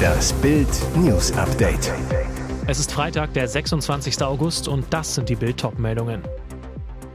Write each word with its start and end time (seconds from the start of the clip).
Das 0.00 0.32
Bild 0.34 0.68
News 0.96 1.32
Update. 1.32 1.92
Es 2.66 2.78
ist 2.78 2.92
Freitag, 2.92 3.32
der 3.34 3.48
26. 3.48 4.22
August 4.22 4.68
und 4.68 4.84
das 4.90 5.14
sind 5.14 5.28
die 5.28 5.36
Bild 5.36 5.62
meldungen 5.78 6.22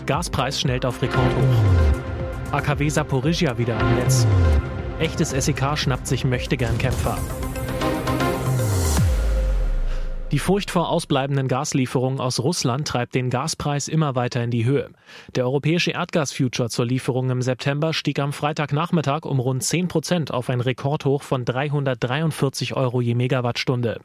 Gaspreis 0.05 0.59
schnellt 0.59 0.85
auf 0.85 1.01
Rekord 1.01 1.25
hoch. 1.35 2.51
AKW 2.51 2.89
Saporizhia 2.89 3.57
wieder 3.57 3.79
am 3.79 3.95
Netz. 3.95 4.27
Echtes 4.99 5.31
SEK 5.31 5.77
schnappt 5.77 6.07
sich 6.07 6.25
Möchtegern-Kämpfer. 6.25 7.17
Die 10.35 10.39
Furcht 10.39 10.69
vor 10.69 10.89
ausbleibenden 10.89 11.47
Gaslieferungen 11.47 12.19
aus 12.19 12.41
Russland 12.41 12.85
treibt 12.85 13.15
den 13.15 13.29
Gaspreis 13.29 13.87
immer 13.87 14.15
weiter 14.15 14.43
in 14.43 14.51
die 14.51 14.65
Höhe. 14.65 14.89
Der 15.33 15.45
europäische 15.45 15.91
Erdgasfuture 15.91 16.69
zur 16.69 16.85
Lieferung 16.85 17.29
im 17.29 17.41
September 17.41 17.93
stieg 17.93 18.19
am 18.19 18.33
Freitagnachmittag 18.33 19.23
um 19.23 19.39
rund 19.39 19.63
10 19.63 19.87
Prozent 19.87 20.33
auf 20.33 20.49
ein 20.49 20.59
Rekordhoch 20.59 21.23
von 21.23 21.45
343 21.45 22.75
Euro 22.75 22.99
je 22.99 23.15
Megawattstunde. 23.15 24.01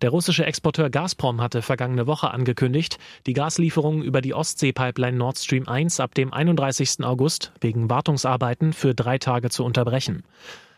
Der 0.00 0.08
russische 0.08 0.46
Exporteur 0.46 0.88
Gazprom 0.88 1.42
hatte 1.42 1.60
vergangene 1.60 2.06
Woche 2.06 2.30
angekündigt, 2.30 2.96
die 3.26 3.34
Gaslieferungen 3.34 4.02
über 4.02 4.22
die 4.22 4.32
Ostsee-Pipeline 4.32 5.18
Nord 5.18 5.36
Stream 5.36 5.68
1 5.68 6.00
ab 6.00 6.14
dem 6.14 6.32
31. 6.32 7.04
August 7.04 7.52
wegen 7.60 7.90
Wartungsarbeiten 7.90 8.72
für 8.72 8.94
drei 8.94 9.18
Tage 9.18 9.50
zu 9.50 9.62
unterbrechen. 9.62 10.22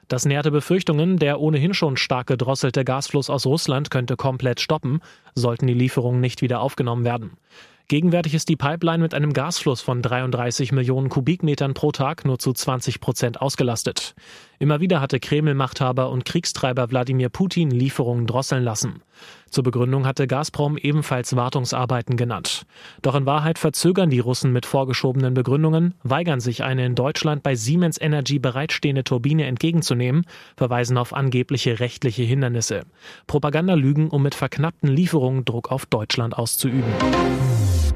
Das 0.09 0.25
nährte 0.25 0.51
Befürchtungen, 0.51 1.19
der 1.19 1.39
ohnehin 1.39 1.75
schon 1.75 1.99
stark 1.99 2.29
gedrosselte 2.29 2.83
Gasfluss 2.83 3.29
aus 3.29 3.45
Russland 3.45 3.91
könnte 3.91 4.17
komplett 4.17 4.59
stoppen, 4.59 5.01
sollten 5.35 5.67
die 5.67 5.75
Lieferungen 5.75 6.21
nicht 6.21 6.41
wieder 6.41 6.61
aufgenommen 6.61 7.05
werden. 7.05 7.37
Gegenwärtig 7.91 8.35
ist 8.35 8.51
die 8.51 8.57
Pipeline 8.57 9.03
mit 9.03 9.15
einem 9.15 9.33
Gasfluss 9.33 9.81
von 9.81 10.03
33 10.03 10.73
Millionen 10.73 11.09
Kubikmetern 11.09 11.73
pro 11.73 11.91
Tag 11.91 12.27
nur 12.27 12.39
zu 12.39 12.53
20 12.53 13.01
Prozent 13.01 13.41
ausgelastet. 13.41 14.15
Immer 14.59 14.81
wieder 14.81 15.01
hatte 15.01 15.19
Kreml-Machthaber 15.19 16.11
und 16.11 16.27
Kriegstreiber 16.27 16.91
Wladimir 16.91 17.31
Putin 17.31 17.71
Lieferungen 17.71 18.27
drosseln 18.27 18.63
lassen. 18.63 19.03
Zur 19.49 19.65
Begründung 19.65 20.05
hatte 20.05 20.27
Gazprom 20.27 20.77
ebenfalls 20.77 21.35
Wartungsarbeiten 21.35 22.19
genannt. 22.19 22.67
Doch 23.01 23.15
in 23.15 23.25
Wahrheit 23.25 23.59
verzögern 23.59 24.11
die 24.11 24.19
Russen 24.19 24.53
mit 24.53 24.67
vorgeschobenen 24.67 25.33
Begründungen, 25.33 25.95
weigern 26.03 26.41
sich 26.41 26.65
eine 26.65 26.85
in 26.85 26.95
Deutschland 26.95 27.43
bei 27.43 27.55
Siemens 27.55 27.99
Energy 27.99 28.39
bereitstehende 28.39 29.03
Turbine 29.03 29.47
entgegenzunehmen, 29.47 30.27
verweisen 30.59 30.99
auf 30.99 31.15
angebliche 31.15 31.81
rechtliche 31.81 32.25
Hindernisse. 32.25 32.83
Propagandalügen, 33.27 34.11
um 34.11 34.23
mit 34.23 34.35
verknappten 34.35 34.91
Lieferungen 34.91 35.47
Druck 35.47 35.73
auf 35.73 35.87
Deutschland 35.87 36.37
auszuüben. 36.37 36.93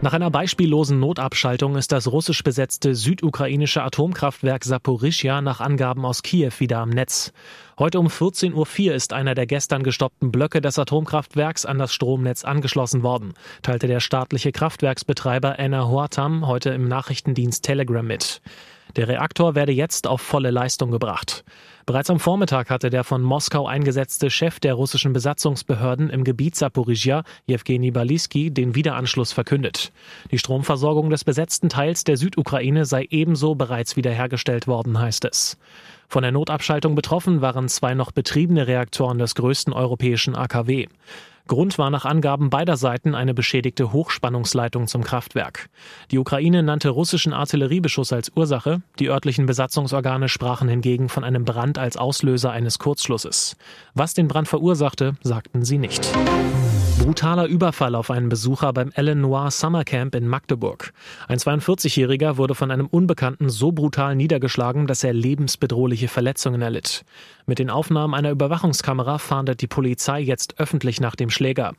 Nach 0.02 0.12
einer 0.12 0.30
beispiellosen 0.30 0.98
Notabschaltung 0.98 1.76
ist 1.76 1.92
das 1.92 2.10
russisch 2.10 2.42
besetzte 2.42 2.96
südukrainische 2.96 3.84
Atomkraftwerk 3.84 4.64
Saporischja 4.64 5.40
nach 5.40 5.60
Angaben 5.60 6.04
aus 6.04 6.22
Kiew 6.24 6.50
wieder 6.58 6.78
am 6.78 6.90
Netz. 6.90 7.32
Heute 7.78 8.00
um 8.00 8.08
14.04 8.08 8.54
Uhr 8.88 8.94
ist 8.94 9.12
einer 9.12 9.36
der 9.36 9.46
gestern 9.46 9.84
gestoppten 9.84 10.32
Blöcke 10.32 10.60
des 10.60 10.78
Atomkraftwerks 10.78 11.64
an 11.64 11.78
das 11.78 11.94
Stromnetz 11.94 12.44
angeschlossen 12.44 13.04
worden, 13.04 13.34
teilte 13.62 13.86
der 13.86 14.00
staatliche 14.00 14.50
Kraftwerksbetreiber 14.50 15.58
Anna 15.58 15.88
Hoatam 15.88 16.48
heute 16.48 16.70
im 16.70 16.88
Nachrichtendienst 16.88 17.64
Telegram 17.64 18.04
mit. 18.04 18.42
Der 18.96 19.06
Reaktor 19.06 19.54
werde 19.54 19.72
jetzt 19.72 20.06
auf 20.06 20.20
volle 20.20 20.50
Leistung 20.50 20.90
gebracht. 20.90 21.44
Bereits 21.84 22.10
am 22.10 22.20
Vormittag 22.20 22.70
hatte 22.70 22.90
der 22.90 23.02
von 23.02 23.22
Moskau 23.22 23.66
eingesetzte 23.66 24.30
Chef 24.30 24.60
der 24.60 24.74
russischen 24.74 25.12
Besatzungsbehörden 25.12 26.10
im 26.10 26.22
Gebiet 26.22 26.54
Saporizhia, 26.54 27.24
Jewgeni 27.46 27.90
Baliski, 27.90 28.52
den 28.52 28.74
Wiederanschluss 28.76 29.32
verkündet. 29.32 29.92
Die 30.30 30.38
Stromversorgung 30.38 31.10
des 31.10 31.24
besetzten 31.24 31.68
Teils 31.68 32.04
der 32.04 32.16
Südukraine 32.16 32.84
sei 32.84 33.06
ebenso 33.10 33.56
bereits 33.56 33.96
wiederhergestellt 33.96 34.68
worden, 34.68 34.98
heißt 35.00 35.24
es. 35.24 35.58
Von 36.08 36.22
der 36.22 36.32
Notabschaltung 36.32 36.94
betroffen 36.94 37.40
waren 37.40 37.68
zwei 37.68 37.94
noch 37.94 38.12
betriebene 38.12 38.66
Reaktoren 38.66 39.18
des 39.18 39.34
größten 39.34 39.72
europäischen 39.72 40.36
AKW. 40.36 40.86
Grund 41.52 41.76
war 41.76 41.90
nach 41.90 42.06
Angaben 42.06 42.48
beider 42.48 42.78
Seiten 42.78 43.14
eine 43.14 43.34
beschädigte 43.34 43.92
Hochspannungsleitung 43.92 44.86
zum 44.86 45.04
Kraftwerk. 45.04 45.68
Die 46.10 46.16
Ukraine 46.16 46.62
nannte 46.62 46.88
russischen 46.88 47.34
Artilleriebeschuss 47.34 48.10
als 48.14 48.32
Ursache, 48.34 48.80
die 48.98 49.10
örtlichen 49.10 49.44
Besatzungsorgane 49.44 50.30
sprachen 50.30 50.66
hingegen 50.66 51.10
von 51.10 51.24
einem 51.24 51.44
Brand 51.44 51.76
als 51.76 51.98
Auslöser 51.98 52.52
eines 52.52 52.78
Kurzschlusses. 52.78 53.58
Was 53.92 54.14
den 54.14 54.28
Brand 54.28 54.48
verursachte, 54.48 55.12
sagten 55.22 55.62
sie 55.62 55.76
nicht. 55.76 56.10
Brutaler 57.02 57.46
Überfall 57.46 57.96
auf 57.96 58.10
einen 58.10 58.28
Besucher 58.28 58.72
beim 58.72 58.92
Ellen 58.94 59.20
Noir 59.20 59.50
Summer 59.50 59.82
Camp 59.82 60.14
in 60.14 60.28
Magdeburg. 60.28 60.92
Ein 61.26 61.38
42-Jähriger 61.38 62.36
wurde 62.36 62.54
von 62.54 62.70
einem 62.70 62.86
Unbekannten 62.86 63.50
so 63.50 63.72
brutal 63.72 64.14
niedergeschlagen, 64.14 64.86
dass 64.86 65.02
er 65.02 65.12
lebensbedrohliche 65.12 66.06
Verletzungen 66.06 66.62
erlitt. 66.62 67.04
Mit 67.44 67.58
den 67.58 67.70
Aufnahmen 67.70 68.14
einer 68.14 68.30
Überwachungskamera 68.30 69.18
fahndet 69.18 69.62
die 69.62 69.66
Polizei 69.66 70.20
jetzt 70.20 70.60
öffentlich 70.60 71.00
nach 71.00 71.16
dem 71.16 71.28
Schläger. 71.42 71.72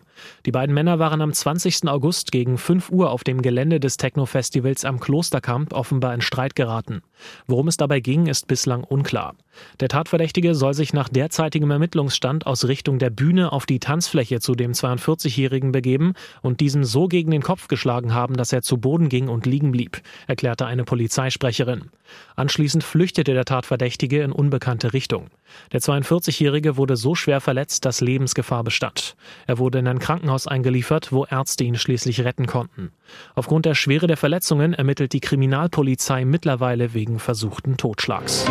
Die 0.46 0.51
beiden 0.51 0.75
Männer 0.75 1.00
waren 1.00 1.22
am 1.22 1.31
20. 1.31 1.88
August 1.88 2.34
gegen 2.34 2.57
5 2.57 2.90
Uhr 2.90 3.12
auf 3.12 3.24
dem 3.24 3.41
Gelände 3.41 3.79
des 3.79 3.96
Techno-Festivals 3.96 4.84
am 4.84 5.00
Klosterkamp 5.00 5.72
offenbar 5.72 6.13
in 6.13 6.19
Streit 6.19 6.56
geraten. 6.56 7.01
Worum 7.47 7.69
es 7.69 7.78
dabei 7.78 8.02
ging, 8.02 8.28
ist 8.28 8.47
bislang 8.47 8.84
unklar. 8.84 9.35
Der 9.79 9.88
Tatverdächtige 9.88 10.53
soll 10.53 10.73
sich 10.73 10.94
nach 10.94 11.07
derzeitigem 11.07 11.72
Ermittlungsstand 11.72 12.46
aus 12.46 12.68
Richtung 12.68 13.00
der 13.00 13.09
Bühne 13.09 13.53
auf 13.53 13.66
die 13.66 13.79
Tanzfläche 13.79 14.41
zu 14.41 14.53
dem 14.53 14.73
42-Jährigen 14.73 15.72
begeben 15.72 16.13
und 16.41 16.59
diesem 16.59 16.84
so 16.84 17.07
gegen 17.07 17.31
den 17.31 17.41
Kopf 17.41 17.69
geschlagen 17.69 18.13
haben, 18.13 18.35
dass 18.35 18.52
er 18.52 18.63
zu 18.63 18.78
Boden 18.78 19.07
ging 19.07 19.29
und 19.29 19.46
liegen 19.46 19.72
blieb, 19.72 20.02
erklärte 20.28 20.66
eine 20.66 20.84
Polizeisprecherin. 20.84 21.90
Anschließend 22.35 22.84
flüchtete 22.84 23.34
der 23.34 23.46
Tatverdächtige 23.46 24.22
in 24.22 24.31
unbekannte 24.31 24.91
Richtung. 24.94 25.28
Der 25.72 25.81
42-Jährige 25.81 26.78
wurde 26.78 26.96
so 26.96 27.16
schwer 27.16 27.41
verletzt, 27.41 27.86
dass 27.86 28.02
Lebensgefahr 28.02 28.64
bestand. 28.64 29.16
Er 29.47 29.58
wurde 29.58 29.80
in 29.80 29.88
ein 29.88 30.00
Krankenhaus 30.00 30.47
eingeliefert, 30.47 31.12
wo 31.12 31.25
Ärzte 31.25 31.64
ihn 31.64 31.78
schließlich 31.78 32.24
retten 32.24 32.47
konnten. 32.47 32.91
Aufgrund 33.36 33.66
der 33.66 33.75
Schwere 33.75 34.08
der 34.08 34.18
Verletzungen 34.18 34.74
ermittelt 34.74 35.14
die 35.14 35.19
Kriminalpolizei 35.19 36.25
mittlerweile 36.25 36.94
wegen 36.94 37.19
versuchten 37.19 37.78
Totschlags. 37.78 38.46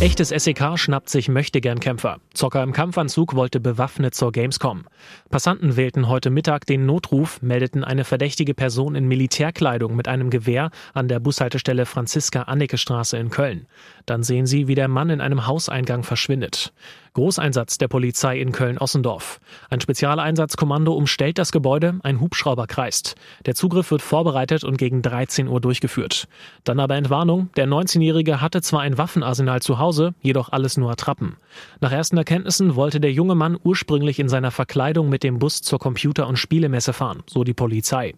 Echtes 0.00 0.28
SEK 0.28 0.78
schnappt 0.78 1.08
sich 1.08 1.28
Möchtegernkämpfer. 1.28 2.20
Zocker 2.32 2.62
im 2.62 2.72
Kampfanzug 2.72 3.34
wollte 3.34 3.58
bewaffnet 3.58 4.14
zur 4.14 4.30
Gamescom. 4.30 4.84
Passanten 5.28 5.76
wählten 5.76 6.06
heute 6.06 6.30
Mittag 6.30 6.66
den 6.66 6.86
Notruf, 6.86 7.42
meldeten 7.42 7.82
eine 7.82 8.04
verdächtige 8.04 8.54
Person 8.54 8.94
in 8.94 9.08
Militärkleidung 9.08 9.96
mit 9.96 10.06
einem 10.06 10.30
Gewehr 10.30 10.70
an 10.94 11.08
der 11.08 11.18
Bushaltestelle 11.18 11.84
Franziska-Anneke-Straße 11.84 13.18
in 13.18 13.30
Köln. 13.30 13.66
Dann 14.06 14.22
sehen 14.22 14.46
sie, 14.46 14.68
wie 14.68 14.76
der 14.76 14.86
Mann 14.86 15.10
in 15.10 15.20
einem 15.20 15.48
Hauseingang 15.48 16.04
verschwindet. 16.04 16.72
Großeinsatz 17.14 17.78
der 17.78 17.88
Polizei 17.88 18.38
in 18.38 18.52
Köln-Ossendorf. 18.52 19.40
Ein 19.70 19.80
Spezialeinsatzkommando 19.80 20.92
umstellt 20.92 21.38
das 21.38 21.50
Gebäude, 21.50 21.98
ein 22.04 22.20
Hubschrauber 22.20 22.68
kreist. 22.68 23.16
Der 23.46 23.56
Zugriff 23.56 23.90
wird 23.90 24.02
vorbereitet 24.02 24.62
und 24.62 24.76
gegen 24.76 25.02
13 25.02 25.48
Uhr 25.48 25.60
durchgeführt. 25.60 26.28
Dann 26.62 26.78
aber 26.78 26.94
Entwarnung, 26.94 27.50
der 27.56 27.66
19-Jährige 27.66 28.40
hatte 28.40 28.62
zwar 28.62 28.82
ein 28.82 28.98
Waffenarsenal 28.98 29.60
zu 29.60 29.80
Hause, 29.80 29.87
jedoch 30.22 30.50
alles 30.52 30.76
nur 30.76 30.90
Attrappen. 30.90 31.36
Nach 31.80 31.92
ersten 31.92 32.16
Erkenntnissen 32.16 32.76
wollte 32.76 33.00
der 33.00 33.12
junge 33.12 33.34
Mann 33.34 33.58
ursprünglich 33.62 34.18
in 34.18 34.28
seiner 34.28 34.50
Verkleidung 34.50 35.08
mit 35.08 35.22
dem 35.22 35.38
Bus 35.38 35.62
zur 35.62 35.78
Computer- 35.78 36.26
und 36.28 36.36
Spielemesse 36.36 36.92
fahren, 36.92 37.22
so 37.26 37.44
die 37.44 37.54
Polizei. 37.54 38.14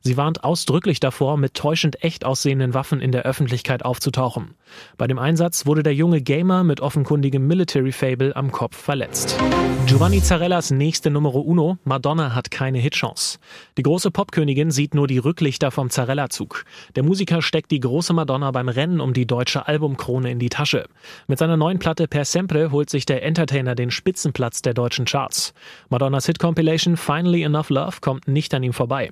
Sie 0.00 0.16
warnt 0.16 0.44
ausdrücklich 0.44 1.00
davor, 1.00 1.36
mit 1.36 1.54
täuschend 1.54 2.02
echt 2.02 2.24
aussehenden 2.24 2.74
Waffen 2.74 3.00
in 3.00 3.12
der 3.12 3.22
Öffentlichkeit 3.22 3.84
aufzutauchen. 3.84 4.54
Bei 4.96 5.06
dem 5.06 5.18
Einsatz 5.18 5.66
wurde 5.66 5.82
der 5.82 5.94
junge 5.94 6.20
Gamer 6.20 6.64
mit 6.64 6.80
offenkundigem 6.80 7.46
Military 7.46 7.92
Fable 7.92 8.34
am 8.36 8.52
Kopf 8.52 8.76
verletzt. 8.76 9.38
Giovanni 9.86 10.22
Zarellas 10.22 10.70
nächste 10.70 11.10
Numero 11.10 11.40
Uno, 11.40 11.78
Madonna 11.84 12.34
hat 12.34 12.50
keine 12.50 12.78
Hitchance. 12.78 13.38
Die 13.76 13.82
große 13.82 14.10
Popkönigin 14.10 14.70
sieht 14.70 14.94
nur 14.94 15.06
die 15.06 15.18
Rücklichter 15.18 15.70
vom 15.70 15.90
Zarella-Zug. 15.90 16.64
Der 16.96 17.02
Musiker 17.02 17.42
steckt 17.42 17.70
die 17.70 17.80
große 17.80 18.14
Madonna 18.14 18.50
beim 18.50 18.68
Rennen 18.68 19.00
um 19.00 19.12
die 19.12 19.26
deutsche 19.26 19.68
Albumkrone 19.68 20.30
in 20.30 20.38
die 20.38 20.48
Tasche. 20.48 20.86
Mit 21.28 21.38
seiner 21.38 21.56
neuen 21.56 21.78
Platte 21.78 22.08
Per 22.08 22.24
Sempre 22.24 22.70
holt 22.70 22.88
sich 22.88 23.04
der 23.04 23.22
Entertainer 23.22 23.74
den 23.74 23.90
Spitzenplatz 23.90 24.62
der 24.62 24.74
deutschen 24.74 25.04
Charts. 25.04 25.52
Madonnas 25.90 26.26
Hit-Compilation 26.26 26.96
Finally 26.96 27.42
Enough 27.42 27.70
Love 27.70 27.96
kommt 28.00 28.26
nicht 28.26 28.54
an 28.54 28.62
ihm 28.62 28.72
vorbei. 28.72 29.10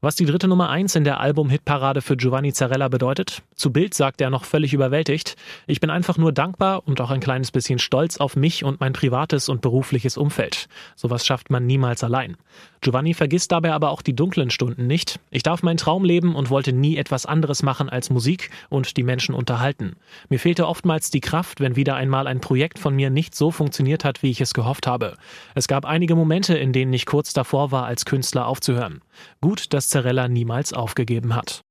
Was 0.00 0.16
die 0.16 0.24
dritte 0.24 0.48
Nummer 0.48 0.68
1 0.68 0.96
in 0.96 1.04
der 1.04 1.20
Album-Hitparade 1.20 2.02
für 2.02 2.16
Giovanni 2.16 2.52
Zarella 2.52 2.88
bedeutet? 2.88 3.42
Zu 3.54 3.72
Bild 3.72 3.94
sagt 3.94 4.20
er 4.20 4.30
noch 4.30 4.44
völlig 4.44 4.74
überwältigt. 4.74 5.36
Ich 5.68 5.78
bin 5.78 5.90
einfach 5.90 6.18
nur 6.18 6.32
dankbar 6.32 6.82
und 6.86 7.00
auch 7.00 7.10
ein 7.10 7.20
kleines 7.20 7.52
bisschen 7.52 7.78
stolz 7.78 8.16
auf 8.16 8.34
mich 8.34 8.64
und 8.64 8.80
mein 8.80 8.94
privates 8.94 9.48
und 9.48 9.60
berufliches 9.60 10.16
Umfeld. 10.16 10.68
Sowas 10.96 11.24
schafft 11.24 11.50
man 11.50 11.66
niemals 11.66 12.02
allein. 12.02 12.36
Giovanni 12.80 13.14
vergisst 13.14 13.52
dabei 13.52 13.72
aber 13.72 13.90
auch 13.90 14.02
die 14.02 14.16
dunklen 14.16 14.50
Stunden 14.50 14.88
nicht. 14.88 15.20
Ich 15.30 15.44
darf 15.44 15.62
meinen 15.62 15.76
Traum 15.76 16.04
leben 16.04 16.34
und 16.34 16.50
wollte 16.50 16.72
nie 16.72 16.96
etwas 16.96 17.24
anderes 17.24 17.62
machen 17.62 17.88
als 17.88 18.10
Musik 18.10 18.50
und 18.70 18.96
die 18.96 19.04
Menschen 19.04 19.36
unterhalten. 19.36 19.94
Mir 20.28 20.40
fehlte 20.40 20.66
oftmals 20.66 21.10
die 21.10 21.20
Kraft, 21.20 21.60
wenn 21.60 21.76
wieder 21.76 21.94
einmal 21.94 22.26
ein 22.26 22.40
Projekt 22.40 22.80
von 22.80 22.96
mir 22.96 23.10
nicht 23.10 23.36
so 23.36 23.52
funktioniert 23.52 24.04
hat, 24.04 24.24
wie 24.24 24.30
ich 24.30 24.40
es 24.40 24.52
gehofft 24.52 24.88
habe. 24.88 25.16
Es 25.54 25.68
gab 25.68 25.84
einige 25.84 26.16
Momente, 26.16 26.58
in 26.58 26.72
denen 26.72 26.92
ich 26.92 27.06
kurz 27.06 27.32
davor 27.32 27.70
war, 27.70 27.86
als 27.86 28.04
Künstler 28.04 28.48
aufzuhören. 28.48 29.00
Gut, 29.40 29.61
dass 29.68 29.88
Zarella 29.88 30.28
niemals 30.28 30.72
aufgegeben 30.72 31.34
hat. 31.34 31.62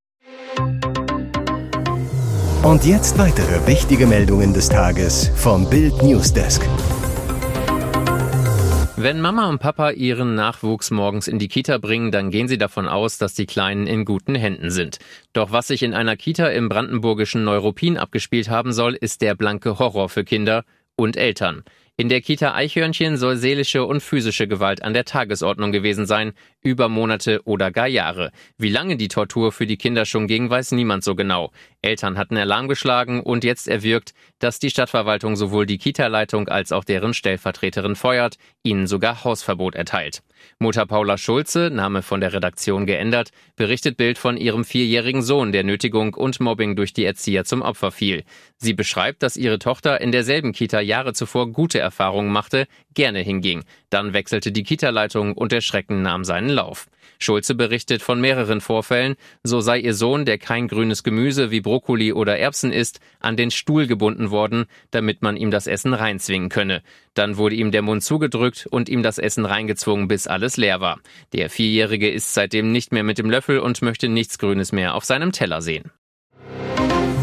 Und 2.64 2.86
jetzt 2.86 3.18
weitere 3.18 3.66
wichtige 3.66 4.06
Meldungen 4.06 4.54
des 4.54 4.70
Tages 4.70 5.32
vom 5.36 5.68
Bild 5.70 6.04
Newsdesk. 6.04 6.62
Wenn 9.04 9.20
Mama 9.20 9.50
und 9.50 9.58
Papa 9.58 9.90
ihren 9.90 10.36
Nachwuchs 10.36 10.92
morgens 10.92 11.28
in 11.28 11.40
die 11.40 11.48
Kita 11.48 11.80
bringen, 11.80 12.12
dann 12.12 12.30
gehen 12.30 12.48
sie 12.48 12.60
davon 12.60 12.88
aus, 12.88 13.18
dass 13.18 13.34
die 13.34 13.48
Kleinen 13.48 13.88
in 13.88 14.06
guten 14.06 14.36
Händen 14.36 14.70
sind. 14.70 15.00
Doch 15.34 15.52
was 15.52 15.70
sich 15.70 15.82
in 15.82 15.96
einer 15.96 16.16
Kita 16.16 16.50
im 16.50 16.70
brandenburgischen 16.70 17.44
Neuruppin 17.44 17.98
abgespielt 17.98 18.52
haben 18.52 18.74
soll, 18.74 18.94
ist 18.94 19.24
der 19.24 19.34
blanke 19.34 19.80
Horror 19.80 20.08
für 20.08 20.24
Kinder 20.24 20.66
und 20.96 21.18
Eltern. 21.18 21.64
In 22.02 22.10
der 22.10 22.22
Kita 22.22 22.56
Eichhörnchen 22.56 23.16
soll 23.16 23.36
seelische 23.36 23.86
und 23.86 24.02
physische 24.02 24.48
Gewalt 24.48 24.82
an 24.82 24.96
der 24.96 25.06
Tagesordnung 25.06 25.72
gewesen 25.72 26.08
sein, 26.08 26.34
über 26.64 26.90
Monate 26.90 27.42
oder 27.46 27.70
gar 27.70 27.86
Jahre. 27.86 28.32
Wie 28.58 28.72
lange 28.72 28.98
die 28.98 29.08
Tortur 29.08 29.52
für 29.52 29.68
die 29.68 29.78
Kinder 29.78 30.06
schon 30.06 30.26
ging, 30.26 30.50
weiß 30.50 30.72
niemand 30.72 31.04
so 31.04 31.14
genau. 31.14 31.52
Eltern 31.84 32.18
hatten 32.18 32.38
Alarm 32.38 32.68
geschlagen 32.68 33.22
und 33.22 33.44
jetzt 33.44 33.68
erwirkt, 33.68 34.16
dass 34.40 34.58
die 34.58 34.72
Stadtverwaltung 34.72 35.36
sowohl 35.36 35.68
die 35.68 35.78
Kita-Leitung 35.78 36.48
als 36.48 36.72
auch 36.72 36.86
deren 36.86 37.14
Stellvertreterin 37.14 37.96
feuert, 37.96 38.38
ihnen 38.64 38.88
sogar 38.88 39.24
Hausverbot 39.24 39.76
erteilt. 39.76 40.24
Mutter 40.60 40.86
Paula 40.86 41.18
Schulze, 41.18 41.70
Name 41.72 42.02
von 42.02 42.22
der 42.22 42.34
Redaktion 42.34 42.86
geändert, 42.86 43.32
berichtet 43.56 43.98
Bild 43.98 44.18
von 44.18 44.38
ihrem 44.38 44.64
vierjährigen 44.64 45.22
Sohn, 45.22 45.52
der 45.52 45.64
Nötigung 45.64 46.14
und 46.14 46.40
Mobbing 46.40 46.76
durch 46.76 46.94
die 46.94 47.06
Erzieher 47.06 47.46
zum 47.46 47.62
Opfer 47.62 47.92
fiel. 47.92 48.24
Sie 48.58 48.74
beschreibt, 48.74 49.24
dass 49.24 49.38
ihre 49.38 49.60
Tochter 49.60 50.02
in 50.02 50.12
derselben 50.12 50.52
Kita 50.54 50.80
Jahre 50.80 51.14
zuvor 51.14 51.52
gute 51.52 51.80
Erfahrungen 51.80 52.32
machte, 52.32 52.68
gerne 52.94 53.20
hinging. 53.20 53.64
Dann 53.90 54.14
wechselte 54.14 54.52
die 54.52 54.64
Kita-Leitung 54.64 55.34
und 55.34 55.52
der 55.52 55.62
Schrecken 55.62 56.02
nahm 56.02 56.24
seinen 56.24 56.50
Lauf. 56.50 56.88
Schulze 57.20 57.56
berichtet 57.56 58.02
von 58.02 58.22
mehreren 58.22 58.62
Vorfällen, 58.62 59.16
so 59.44 59.62
sei 59.62 59.80
ihr 59.80 59.94
Sohn, 59.94 60.26
der 60.26 60.38
kein 60.38 60.68
grünes 60.68 61.04
Gemüse 61.04 61.52
wie 61.52 61.62
Brokkoli 61.62 62.14
oder 62.14 62.38
Erbsen 62.38 62.72
isst, 62.72 63.00
an 63.20 63.38
den 63.38 63.52
Stuhl 63.52 63.88
gebunden 63.88 64.32
worden, 64.32 64.66
damit 64.92 65.22
man 65.22 65.38
ihm 65.38 65.52
das 65.52 65.68
Essen 65.68 65.94
reinzwingen 65.94 66.50
könne. 66.50 66.84
Dann 67.14 67.38
wurde 67.38 67.56
ihm 67.56 67.72
der 67.72 67.82
Mund 67.82 68.04
zugedrückt 68.04 68.68
und 68.70 68.90
ihm 68.90 69.04
das 69.04 69.18
Essen 69.18 69.46
reingezwungen, 69.46 70.08
bis 70.08 70.28
alles 70.28 70.58
leer 70.58 70.82
war. 70.82 71.00
Der 71.34 71.50
Vierjährige 71.50 72.10
isst 72.10 72.34
seitdem 72.34 72.72
nicht 72.72 72.92
mehr 72.92 73.04
mit 73.04 73.18
dem 73.18 73.30
Löffel 73.30 73.60
und 73.60 73.82
möchte 73.82 74.08
nichts 74.08 74.38
Grünes 74.38 74.72
mehr 74.72 74.96
auf 74.96 75.06
seinem 75.06 75.32
Teller 75.32 75.62
sehen. 75.62 75.92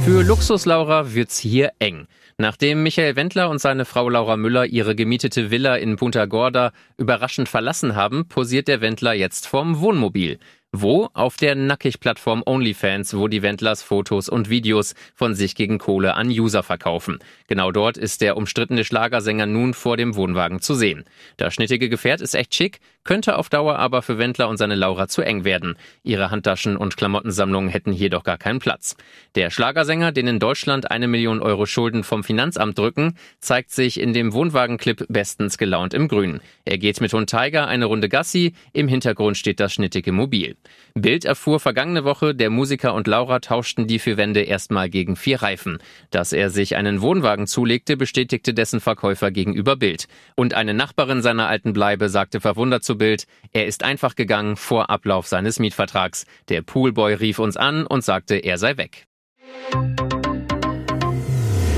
Für 0.08 0.22
Luxus 0.22 0.64
Laura 0.64 1.12
wird's 1.12 1.38
hier 1.38 1.72
eng. 1.80 2.06
Nachdem 2.38 2.82
Michael 2.82 3.14
Wendler 3.14 3.50
und 3.50 3.60
seine 3.60 3.84
Frau 3.84 4.08
Laura 4.08 4.38
Müller 4.38 4.64
ihre 4.64 4.94
gemietete 4.94 5.50
Villa 5.50 5.76
in 5.76 5.96
Punta 5.96 6.24
Gorda 6.24 6.72
überraschend 6.96 7.46
verlassen 7.46 7.94
haben, 7.94 8.26
posiert 8.26 8.68
der 8.68 8.80
Wendler 8.80 9.12
jetzt 9.12 9.46
vorm 9.46 9.80
Wohnmobil. 9.80 10.38
Wo? 10.72 11.08
Auf 11.14 11.38
der 11.38 11.54
Nackig-Plattform 11.54 12.42
OnlyFans, 12.44 13.16
wo 13.16 13.26
die 13.26 13.40
Wendlers 13.40 13.82
Fotos 13.82 14.28
und 14.28 14.50
Videos 14.50 14.94
von 15.14 15.34
sich 15.34 15.54
gegen 15.54 15.78
Kohle 15.78 16.12
an 16.12 16.28
User 16.28 16.62
verkaufen. 16.62 17.20
Genau 17.46 17.72
dort 17.72 17.96
ist 17.96 18.20
der 18.20 18.36
umstrittene 18.36 18.84
Schlagersänger 18.84 19.46
nun 19.46 19.72
vor 19.72 19.96
dem 19.96 20.14
Wohnwagen 20.14 20.60
zu 20.60 20.74
sehen. 20.74 21.04
Das 21.38 21.54
schnittige 21.54 21.88
Gefährt 21.88 22.20
ist 22.20 22.34
echt 22.34 22.54
schick, 22.54 22.80
könnte 23.02 23.38
auf 23.38 23.48
Dauer 23.48 23.78
aber 23.78 24.02
für 24.02 24.18
Wendler 24.18 24.50
und 24.50 24.58
seine 24.58 24.74
Laura 24.74 25.08
zu 25.08 25.22
eng 25.22 25.44
werden. 25.44 25.76
Ihre 26.02 26.30
Handtaschen 26.30 26.76
und 26.76 26.98
Klamottensammlungen 26.98 27.70
hätten 27.70 27.90
hier 27.90 28.10
doch 28.10 28.22
gar 28.22 28.36
keinen 28.36 28.58
Platz. 28.58 28.94
Der 29.36 29.48
Schlagersänger, 29.48 30.12
den 30.12 30.26
in 30.26 30.38
Deutschland 30.38 30.90
eine 30.90 31.08
Million 31.08 31.40
Euro 31.40 31.64
Schulden 31.64 32.04
vom 32.04 32.22
Finanzamt 32.22 32.76
drücken, 32.76 33.16
zeigt 33.40 33.70
sich 33.70 33.98
in 33.98 34.12
dem 34.12 34.34
Wohnwagenclip 34.34 35.06
bestens 35.08 35.56
gelaunt 35.56 35.94
im 35.94 36.08
Grün. 36.08 36.40
Er 36.66 36.76
geht 36.76 37.00
mit 37.00 37.14
Hund 37.14 37.30
Tiger 37.30 37.68
eine 37.68 37.86
Runde 37.86 38.10
Gassi, 38.10 38.52
im 38.74 38.88
Hintergrund 38.88 39.38
steht 39.38 39.60
das 39.60 39.72
schnittige 39.72 40.12
Mobil. 40.12 40.57
Bild 40.94 41.24
erfuhr 41.24 41.60
vergangene 41.60 42.04
Woche, 42.04 42.34
der 42.34 42.50
Musiker 42.50 42.94
und 42.94 43.06
Laura 43.06 43.38
tauschten 43.40 43.86
die 43.86 43.98
vier 43.98 44.16
Wände 44.16 44.42
erstmal 44.42 44.90
gegen 44.90 45.16
vier 45.16 45.42
Reifen. 45.42 45.78
Dass 46.10 46.32
er 46.32 46.50
sich 46.50 46.76
einen 46.76 47.00
Wohnwagen 47.00 47.46
zulegte, 47.46 47.96
bestätigte 47.96 48.54
dessen 48.54 48.80
Verkäufer 48.80 49.30
gegenüber 49.30 49.76
Bild. 49.76 50.08
Und 50.34 50.54
eine 50.54 50.74
Nachbarin 50.74 51.22
seiner 51.22 51.48
alten 51.48 51.72
Bleibe 51.72 52.08
sagte 52.08 52.40
verwundert 52.40 52.84
zu 52.84 52.98
Bild, 52.98 53.26
er 53.52 53.66
ist 53.66 53.84
einfach 53.84 54.14
gegangen 54.14 54.56
vor 54.56 54.90
Ablauf 54.90 55.26
seines 55.26 55.58
Mietvertrags. 55.58 56.26
Der 56.48 56.62
Poolboy 56.62 57.14
rief 57.14 57.38
uns 57.38 57.56
an 57.56 57.86
und 57.86 58.04
sagte, 58.04 58.36
er 58.36 58.58
sei 58.58 58.76
weg. 58.76 59.06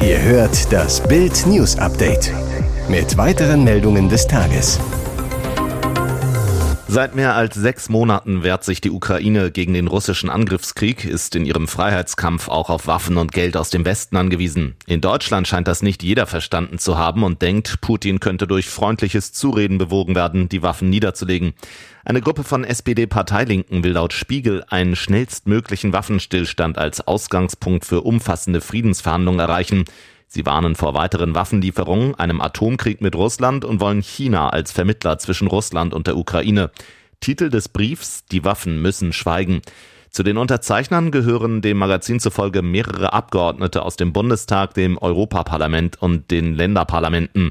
Ihr 0.03 0.23
hört 0.23 0.73
das 0.73 1.07
Bild 1.07 1.47
News 1.47 1.77
Update 1.77 2.33
mit 2.89 3.17
weiteren 3.17 3.65
Meldungen 3.65 4.09
des 4.09 4.27
Tages. 4.27 4.81
Seit 6.93 7.15
mehr 7.15 7.37
als 7.37 7.55
sechs 7.55 7.89
Monaten 7.89 8.43
wehrt 8.43 8.65
sich 8.65 8.81
die 8.81 8.91
Ukraine 8.91 9.53
gegen 9.53 9.75
den 9.75 9.87
russischen 9.87 10.29
Angriffskrieg, 10.29 11.05
ist 11.05 11.37
in 11.37 11.47
ihrem 11.47 11.69
Freiheitskampf 11.69 12.49
auch 12.49 12.69
auf 12.69 12.89
Waffen 12.89 13.17
und 13.17 13.31
Geld 13.31 13.57
aus 13.57 13.71
dem 13.71 13.85
Westen 13.85 14.17
angewiesen. 14.17 14.75
In 14.89 15.01
Deutschland 15.01 15.47
scheint 15.47 15.69
das 15.69 15.83
nicht 15.83 16.03
jeder 16.03 16.27
verstanden 16.27 16.81
zu 16.81 16.99
haben 16.99 17.23
und 17.23 17.43
denkt, 17.43 17.81
Putin 17.81 18.19
könnte 18.19 18.49
durch 18.49 18.69
freundliches 18.69 19.33
Zureden 19.33 19.79
bewogen 19.79 20.17
werden, 20.17 20.49
die 20.49 20.65
Waffen 20.65 20.91
niederzulegen. 20.91 21.53
Eine 22.05 22.23
Gruppe 22.23 22.43
von 22.43 22.65
SPD-Parteilinken 22.65 23.85
will 23.85 23.93
laut 23.93 24.13
Spiegel 24.13 24.65
einen 24.69 24.97
schnellstmöglichen 24.97 25.93
Waffenstillstand 25.93 26.77
als 26.77 27.07
Ausgangspunkt 27.07 27.85
für 27.85 28.01
umfassende 28.01 28.61
Friedensverhandlungen 28.61 29.39
erreichen. 29.39 29.85
Sie 30.33 30.47
warnen 30.47 30.77
vor 30.77 30.95
weiteren 30.95 31.35
Waffenlieferungen, 31.35 32.15
einem 32.15 32.41
Atomkrieg 32.41 33.01
mit 33.01 33.17
Russland 33.17 33.65
und 33.65 33.81
wollen 33.81 34.01
China 34.01 34.51
als 34.51 34.71
Vermittler 34.71 35.19
zwischen 35.19 35.49
Russland 35.49 35.93
und 35.93 36.07
der 36.07 36.17
Ukraine. 36.17 36.71
Titel 37.19 37.51
des 37.51 37.69
Briefs 37.69 38.25
Die 38.27 38.45
Waffen 38.45 38.81
müssen 38.81 39.13
schweigen. 39.13 39.61
Zu 40.09 40.23
den 40.23 40.37
Unterzeichnern 40.37 41.11
gehören 41.11 41.63
dem 41.63 41.79
Magazin 41.79 42.21
zufolge 42.21 42.63
mehrere 42.63 43.13
Abgeordnete 43.13 43.83
aus 43.83 43.97
dem 43.97 44.13
Bundestag, 44.13 44.73
dem 44.75 44.99
Europaparlament 44.99 46.01
und 46.01 46.31
den 46.31 46.55
Länderparlamenten. 46.55 47.51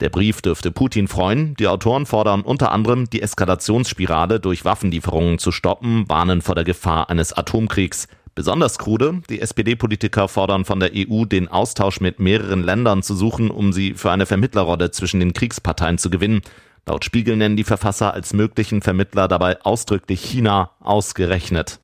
Der 0.00 0.10
Brief 0.10 0.42
dürfte 0.42 0.70
Putin 0.70 1.08
freuen. 1.08 1.54
Die 1.54 1.68
Autoren 1.68 2.04
fordern 2.04 2.42
unter 2.42 2.70
anderem, 2.70 3.08
die 3.08 3.22
Eskalationsspirale 3.22 4.40
durch 4.40 4.66
Waffenlieferungen 4.66 5.38
zu 5.38 5.52
stoppen, 5.52 6.06
warnen 6.06 6.42
vor 6.42 6.54
der 6.54 6.64
Gefahr 6.64 7.08
eines 7.08 7.32
Atomkriegs. 7.32 8.08
Besonders 8.34 8.78
krude, 8.78 9.22
die 9.28 9.40
SPD-Politiker 9.40 10.28
fordern 10.28 10.64
von 10.64 10.80
der 10.80 10.92
EU, 10.94 11.24
den 11.24 11.48
Austausch 11.48 12.00
mit 12.00 12.20
mehreren 12.20 12.62
Ländern 12.62 13.02
zu 13.02 13.14
suchen, 13.14 13.50
um 13.50 13.72
sie 13.72 13.94
für 13.94 14.10
eine 14.10 14.26
Vermittlerrolle 14.26 14.90
zwischen 14.90 15.20
den 15.20 15.32
Kriegsparteien 15.32 15.98
zu 15.98 16.10
gewinnen. 16.10 16.42
Laut 16.86 17.04
Spiegel 17.04 17.36
nennen 17.36 17.56
die 17.56 17.64
Verfasser 17.64 18.14
als 18.14 18.32
möglichen 18.32 18.82
Vermittler 18.82 19.28
dabei 19.28 19.60
ausdrücklich 19.62 20.22
China 20.22 20.70
ausgerechnet. 20.80 21.80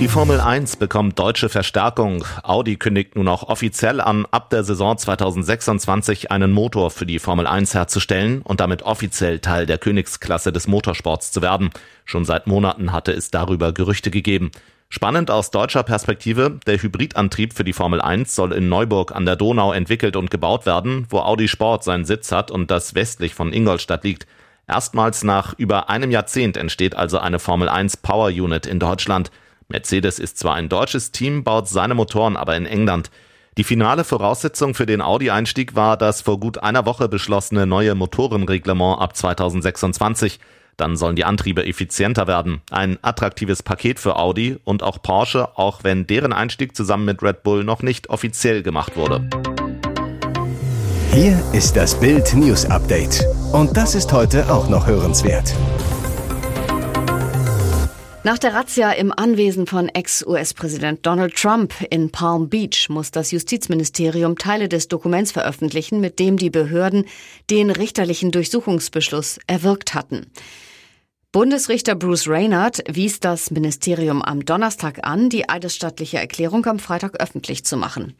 Die 0.00 0.08
Formel 0.08 0.40
1 0.40 0.76
bekommt 0.76 1.18
deutsche 1.20 1.48
Verstärkung. 1.48 2.24
Audi 2.42 2.76
kündigt 2.76 3.14
nun 3.14 3.28
auch 3.28 3.44
offiziell 3.44 4.00
an, 4.00 4.26
ab 4.30 4.50
der 4.50 4.64
Saison 4.64 4.98
2026 4.98 6.32
einen 6.32 6.50
Motor 6.50 6.90
für 6.90 7.06
die 7.06 7.20
Formel 7.20 7.46
1 7.46 7.74
herzustellen 7.74 8.42
und 8.42 8.58
damit 8.58 8.82
offiziell 8.82 9.38
Teil 9.38 9.66
der 9.66 9.78
Königsklasse 9.78 10.52
des 10.52 10.66
Motorsports 10.66 11.30
zu 11.30 11.42
werden. 11.42 11.70
Schon 12.04 12.24
seit 12.24 12.48
Monaten 12.48 12.92
hatte 12.92 13.12
es 13.12 13.30
darüber 13.30 13.72
Gerüchte 13.72 14.10
gegeben. 14.10 14.50
Spannend 14.88 15.30
aus 15.30 15.50
deutscher 15.50 15.82
Perspektive, 15.82 16.58
der 16.66 16.80
Hybridantrieb 16.80 17.52
für 17.52 17.64
die 17.64 17.72
Formel 17.72 18.00
1 18.00 18.34
soll 18.34 18.52
in 18.52 18.68
Neuburg 18.68 19.14
an 19.14 19.26
der 19.26 19.36
Donau 19.36 19.72
entwickelt 19.72 20.14
und 20.16 20.30
gebaut 20.30 20.66
werden, 20.66 21.06
wo 21.10 21.18
Audi 21.18 21.48
Sport 21.48 21.82
seinen 21.84 22.04
Sitz 22.04 22.30
hat 22.30 22.50
und 22.50 22.70
das 22.70 22.94
westlich 22.94 23.34
von 23.34 23.52
Ingolstadt 23.52 24.04
liegt. 24.04 24.26
Erstmals 24.66 25.24
nach 25.24 25.54
über 25.58 25.90
einem 25.90 26.10
Jahrzehnt 26.10 26.56
entsteht 26.56 26.94
also 26.94 27.18
eine 27.18 27.38
Formel 27.38 27.68
1 27.68 27.98
Power 27.98 28.28
Unit 28.28 28.66
in 28.66 28.78
Deutschland. 28.78 29.30
Mercedes 29.68 30.18
ist 30.18 30.38
zwar 30.38 30.54
ein 30.54 30.68
deutsches 30.68 31.10
Team, 31.10 31.44
baut 31.44 31.68
seine 31.68 31.94
Motoren 31.94 32.36
aber 32.36 32.56
in 32.56 32.66
England. 32.66 33.10
Die 33.56 33.64
finale 33.64 34.04
Voraussetzung 34.04 34.74
für 34.74 34.86
den 34.86 35.00
Audi-Einstieg 35.00 35.76
war 35.76 35.96
das 35.96 36.22
vor 36.22 36.40
gut 36.40 36.58
einer 36.58 36.86
Woche 36.86 37.08
beschlossene 37.08 37.66
neue 37.66 37.94
Motorenreglement 37.94 39.00
ab 39.00 39.16
2026. 39.16 40.40
Dann 40.76 40.96
sollen 40.96 41.16
die 41.16 41.24
Antriebe 41.24 41.64
effizienter 41.66 42.26
werden. 42.26 42.62
Ein 42.70 42.98
attraktives 43.02 43.62
Paket 43.62 44.00
für 44.00 44.16
Audi 44.16 44.58
und 44.64 44.82
auch 44.82 45.00
Porsche, 45.02 45.56
auch 45.56 45.84
wenn 45.84 46.06
deren 46.06 46.32
Einstieg 46.32 46.76
zusammen 46.76 47.04
mit 47.04 47.22
Red 47.22 47.42
Bull 47.42 47.64
noch 47.64 47.82
nicht 47.82 48.10
offiziell 48.10 48.62
gemacht 48.62 48.96
wurde. 48.96 49.28
Hier 51.12 51.40
ist 51.52 51.76
das 51.76 51.98
Bild 51.98 52.34
News 52.34 52.66
Update. 52.66 53.24
Und 53.52 53.76
das 53.76 53.94
ist 53.94 54.12
heute 54.12 54.52
auch 54.52 54.68
noch 54.68 54.86
hörenswert. 54.86 55.54
Nach 58.26 58.38
der 58.38 58.54
Razzia 58.54 58.90
im 58.92 59.12
Anwesen 59.12 59.66
von 59.66 59.90
Ex-US-Präsident 59.90 61.04
Donald 61.04 61.34
Trump 61.34 61.74
in 61.90 62.10
Palm 62.10 62.48
Beach 62.48 62.88
muss 62.88 63.10
das 63.10 63.30
Justizministerium 63.32 64.38
Teile 64.38 64.70
des 64.70 64.88
Dokuments 64.88 65.30
veröffentlichen, 65.30 66.00
mit 66.00 66.18
dem 66.18 66.38
die 66.38 66.48
Behörden 66.48 67.04
den 67.50 67.68
richterlichen 67.68 68.30
Durchsuchungsbeschluss 68.30 69.40
erwirkt 69.46 69.92
hatten. 69.92 70.32
Bundesrichter 71.32 71.96
Bruce 71.96 72.26
Reynard 72.26 72.82
wies 72.88 73.20
das 73.20 73.50
Ministerium 73.50 74.22
am 74.22 74.42
Donnerstag 74.46 75.06
an, 75.06 75.28
die 75.28 75.46
eidesstattliche 75.46 76.16
Erklärung 76.16 76.64
am 76.64 76.78
Freitag 76.78 77.20
öffentlich 77.20 77.66
zu 77.66 77.76
machen. 77.76 78.14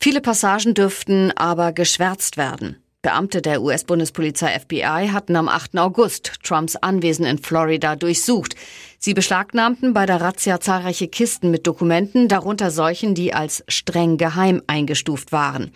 Viele 0.00 0.22
Passagen 0.22 0.72
dürften 0.72 1.32
aber 1.36 1.72
geschwärzt 1.72 2.38
werden. 2.38 2.82
Beamte 3.02 3.40
der 3.40 3.62
US-Bundespolizei 3.62 4.58
FBI 4.58 5.08
hatten 5.10 5.34
am 5.34 5.48
8. 5.48 5.78
August 5.78 6.34
Trumps 6.42 6.76
Anwesen 6.76 7.24
in 7.24 7.38
Florida 7.38 7.96
durchsucht. 7.96 8.54
Sie 8.98 9.14
beschlagnahmten 9.14 9.94
bei 9.94 10.04
der 10.04 10.20
Razzia 10.20 10.60
zahlreiche 10.60 11.08
Kisten 11.08 11.50
mit 11.50 11.66
Dokumenten, 11.66 12.28
darunter 12.28 12.70
solchen, 12.70 13.14
die 13.14 13.32
als 13.32 13.64
streng 13.68 14.18
geheim 14.18 14.60
eingestuft 14.66 15.32
waren. 15.32 15.72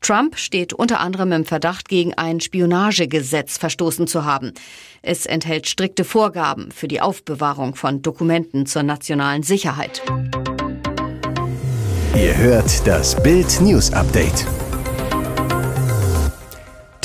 Trump 0.00 0.38
steht 0.38 0.72
unter 0.72 1.00
anderem 1.00 1.32
im 1.32 1.44
Verdacht, 1.44 1.88
gegen 1.88 2.14
ein 2.14 2.38
Spionagegesetz 2.40 3.58
verstoßen 3.58 4.06
zu 4.06 4.24
haben. 4.24 4.52
Es 5.02 5.26
enthält 5.26 5.66
strikte 5.66 6.04
Vorgaben 6.04 6.70
für 6.70 6.86
die 6.86 7.00
Aufbewahrung 7.00 7.74
von 7.74 8.02
Dokumenten 8.02 8.66
zur 8.66 8.84
nationalen 8.84 9.42
Sicherheit. 9.42 10.00
Ihr 12.14 12.36
hört 12.36 12.86
das 12.86 13.20
Bild 13.20 13.60
News 13.60 13.92
Update. 13.92 14.46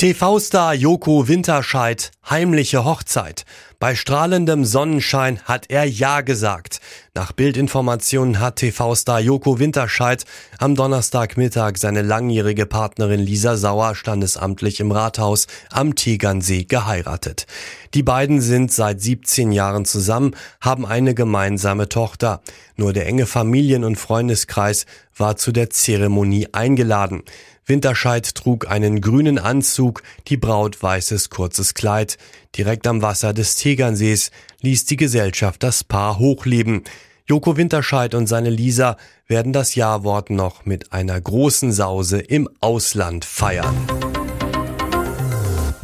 TV-Star 0.04 0.74
Joko 0.74 1.28
Winterscheid, 1.28 2.10
heimliche 2.28 2.84
Hochzeit. 2.84 3.46
Bei 3.78 3.94
strahlendem 3.94 4.66
Sonnenschein 4.66 5.40
hat 5.44 5.70
er 5.70 5.84
Ja 5.84 6.20
gesagt. 6.20 6.80
Nach 7.14 7.32
Bildinformationen 7.32 8.38
hat 8.38 8.56
TV-Star 8.56 9.20
Joko 9.20 9.58
Winterscheid 9.58 10.26
am 10.58 10.74
Donnerstagmittag 10.74 11.78
seine 11.78 12.02
langjährige 12.02 12.66
Partnerin 12.66 13.20
Lisa 13.20 13.56
Sauer 13.56 13.94
standesamtlich 13.94 14.78
im 14.80 14.92
Rathaus 14.92 15.46
am 15.70 15.94
Tegernsee 15.94 16.64
geheiratet. 16.64 17.46
Die 17.94 18.02
beiden 18.02 18.42
sind 18.42 18.72
seit 18.72 19.00
17 19.00 19.52
Jahren 19.52 19.86
zusammen, 19.86 20.36
haben 20.60 20.84
eine 20.84 21.14
gemeinsame 21.14 21.88
Tochter. 21.88 22.42
Nur 22.76 22.92
der 22.92 23.06
enge 23.06 23.24
Familien- 23.24 23.84
und 23.84 23.96
Freundeskreis 23.96 24.84
war 25.16 25.36
zu 25.36 25.50
der 25.50 25.70
Zeremonie 25.70 26.48
eingeladen. 26.52 27.22
Winterscheid 27.66 28.34
trug 28.34 28.68
einen 28.68 29.00
grünen 29.00 29.38
Anzug, 29.38 30.02
die 30.28 30.36
Braut 30.36 30.82
weißes 30.82 31.30
kurzes 31.30 31.74
Kleid. 31.74 32.18
Direkt 32.56 32.86
am 32.86 33.00
Wasser 33.00 33.32
des 33.32 33.56
Tegernsees 33.56 34.30
ließ 34.60 34.84
die 34.84 34.96
Gesellschaft 34.96 35.62
das 35.62 35.82
Paar 35.82 36.18
hochleben. 36.18 36.84
Joko 37.26 37.56
Winterscheid 37.56 38.14
und 38.14 38.26
seine 38.26 38.50
Lisa 38.50 38.98
werden 39.26 39.54
das 39.54 39.74
Jawort 39.74 40.28
noch 40.28 40.66
mit 40.66 40.92
einer 40.92 41.18
großen 41.18 41.72
Sause 41.72 42.20
im 42.20 42.50
Ausland 42.60 43.24
feiern. 43.24 43.74